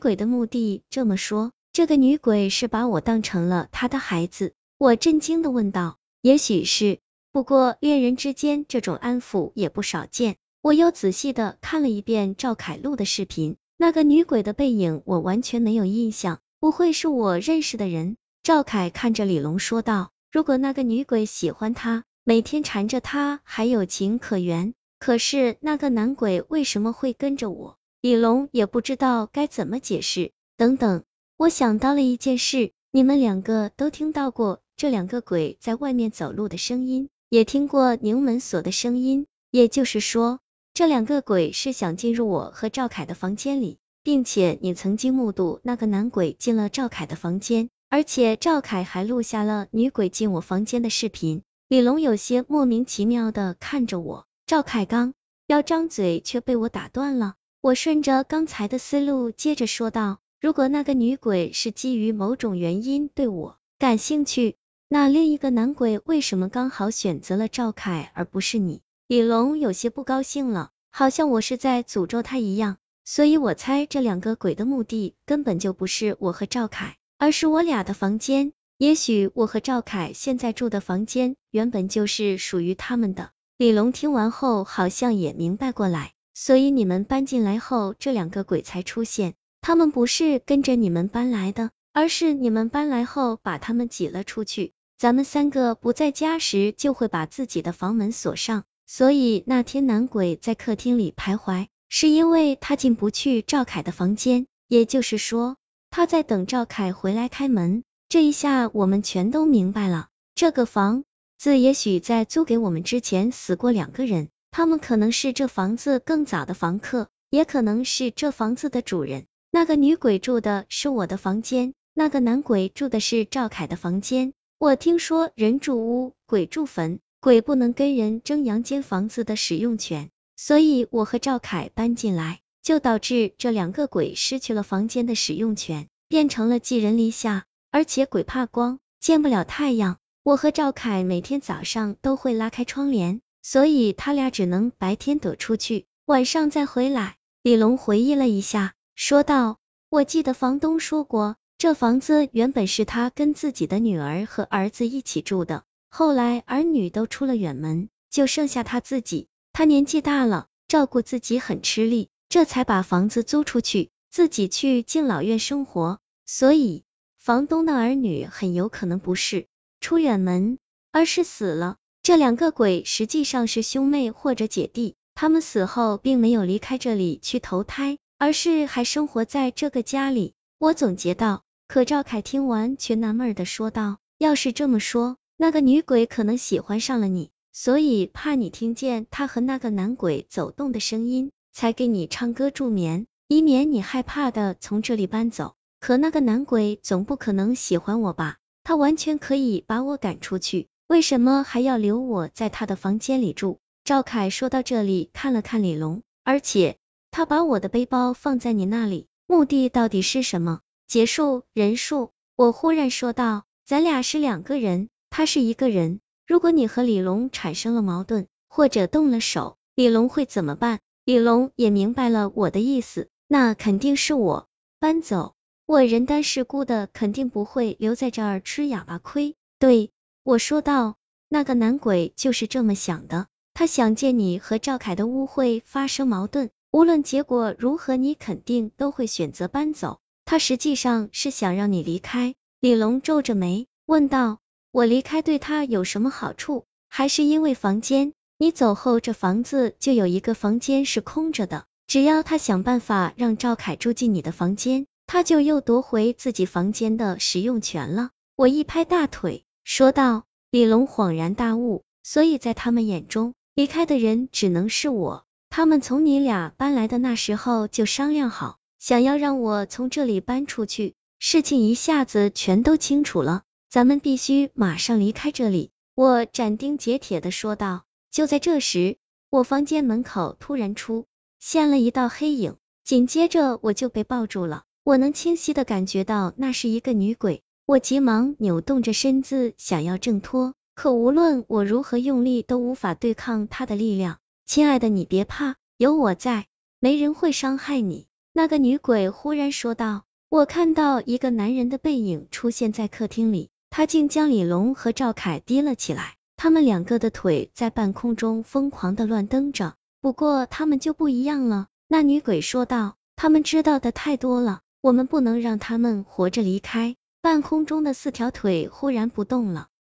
[0.00, 4.54] 鬼的目的这么说，这个女鬼是把我当成了她的孩子？
[4.78, 5.98] 我震惊的问道。
[6.22, 6.98] 也许是，
[7.30, 10.36] 不过恋人之间这种安抚也不少见。
[10.62, 18.16] 我又仔细的看了一遍赵凯录的视频，那个女鬼的背影我完全没有印象，不会是我认识的人？
[18.42, 20.10] 赵凯看着李龙说道。
[20.32, 27.78] 如果那个女鬼喜欢他，每天缠着他还有情可原，可是那个男鬼为什么会跟着我？
[28.02, 30.32] 李龙也不知道该怎么解释。
[30.56, 31.04] 等等，
[31.36, 40.40] 我想到了一件事，你们两个都听到过这两个鬼在外面走路的声音，也听过拧门锁的声音，也就是说。
[40.72, 51.42] 这两个鬼是想进入我和赵凯的房间里，并且你曾经目睹那个男鬼进了赵凯的房间，而且赵凯还录下了女鬼进我房间的视频。
[51.68, 55.12] 李龙有些莫名其妙的看着我，赵凯刚
[55.46, 57.34] 要张嘴，却被我打断了。
[57.62, 64.56] 我顺着刚才的思路接着说道：如果那个女鬼是基于某种原因对我感兴趣，
[64.88, 68.80] 那另一个男鬼为什么刚好选择了赵凯而不是你？
[69.08, 78.54] 李龙有些不高兴了，好像我是在诅咒他一样，所以我猜这两个鬼的目的根本就不是我和赵凯，而是我俩的房间。
[78.78, 83.32] 也许我和赵凯现在住的房间原本就是属于他们的。
[83.58, 89.34] 李龙听完后好像也明白过来，所以你们搬进来后，这两个鬼才出现。
[89.60, 94.72] 他们不是跟着你们搬来的，而是你们搬来后把他们挤了出去。
[94.96, 98.64] 咱们三个不在家时，就会把自己的房门锁上。
[98.86, 105.56] 所以那天男鬼在客厅里徘徊，是因为他进不去赵凯的房间，也就是说
[105.90, 107.82] 他在等赵凯回来开门。
[108.08, 111.04] 这一下我们全都明白了，这个房
[111.38, 119.26] 子也许在租给我们之前死过两个人，他们可能是这房子更早的房客，也可能是这房子的主人。
[119.50, 124.32] 那个女鬼住的是我的房间，那个男鬼住的是赵凯的房间。
[124.58, 127.00] 我听说人住屋，鬼住坟。
[127.22, 137.44] 鬼不能跟人争阳间房子的使用权，所以我和赵凯搬进来，就导致这两个鬼失去了房间的使用权，变成了寄人篱下。
[137.70, 139.98] 而且鬼怕光，见不了太阳。
[140.22, 147.16] 我和赵凯每天早上都会拉开窗帘，所以他俩只能白天躲出去，晚上再回来。
[147.42, 149.58] 李龙回忆了一下，说道
[149.88, 159.28] ：“我记得房东说过，这房子原本是他跟自己的女儿和儿子一起住的。”后来儿女都出了远门，就剩下他自己。
[159.52, 165.98] 他年纪大了，照顾自己很吃力，这才把房子租出去，自己去敬老院生活。
[166.26, 166.84] 所以，
[167.16, 169.48] 房东的儿女很有可能不是
[169.80, 170.58] 出远门，
[170.92, 171.78] 而是死了。
[172.02, 180.32] 这两个鬼实际上是兄妹或者姐弟，他们死后并没有离开这里去投胎，而是还生活在这个家里。
[180.58, 181.42] 我总结道。
[181.68, 195.54] 可赵凯听完却纳闷的说道：“要是这么说。”那个女鬼可能喜欢上了你，所以怕你听见她和那个男鬼走动的声音，才给你唱歌助眠，以免你害怕的从这里搬走。
[195.78, 198.38] 可那个男鬼总不可能喜欢我吧？
[198.64, 203.60] 他完全可以把我赶出去，为什么还要留我在他的房间里住？
[203.84, 206.78] 赵凯说到这里，看了看李龙，而且
[207.12, 210.62] 他把我的背包放在你那里，目的到底是什么？
[210.88, 214.88] 结束人数，我忽然说道，咱俩是两个人。
[215.10, 220.80] 他是一个人，如果你和李龙产生了矛盾，或者动了手，李龙会怎么办？
[221.04, 224.48] 李龙也明白了我的意思，那肯定是我
[224.80, 225.36] 搬走，
[225.66, 229.36] 我人单势孤的，肯定不会留在这儿吃哑巴亏。
[229.60, 230.96] 对，我说道，
[231.28, 239.98] 那个男鬼就是这么想的，他想借你和赵凯的误会发生矛盾，无论结果如何，你肯定都会选择搬走。
[240.26, 242.34] 他实际上是想让你离开。
[242.60, 244.38] 李龙皱着眉问道。
[244.72, 246.64] 我离开对他有什么好处？
[246.88, 248.12] 还是因为房间？
[248.38, 251.64] 你走后，这房子就有一个房间是空着的。
[251.88, 258.10] 只要他想办法让赵凯住进你的房间，他就又夺回自己房间的使用权了。
[258.36, 260.24] 我一拍大腿，说道。
[260.52, 265.24] 李龙恍然大悟，所以在他们眼中，离开的人只能是我。
[265.48, 270.94] 他们从你俩搬来的那时候就商量好，想要让我从这里搬出去。
[271.20, 273.42] 事情一下子全都清楚了。
[273.68, 277.84] 咱们必须马上离开这里，我斩钉截铁的说道。
[278.10, 278.96] 就在这时，
[279.28, 281.06] 我房间门口突然出
[281.38, 284.64] 现了一道黑影，紧接着我就被抱住了。
[284.82, 294.18] 我能清晰的感觉到那是一个女鬼，我急忙扭动着身子想要挣脱，可无论我如何用力都无法对抗他的力量。
[294.44, 296.46] 亲爱的，你别怕，有我在，
[296.80, 298.08] 没人会伤害你。
[298.32, 309.74] 那个女鬼忽然说道：“我看到一个男人的背影出现在客厅里，他竟将李龙和赵凯提了起来，他们两个的腿在半空中疯狂的乱蹬着。
[310.00, 319.69] 不过他们就不一样了。”那女鬼说道：“他们知道的太多了，我们不能让他们活着离开。”半空中的四条腿忽然不动了。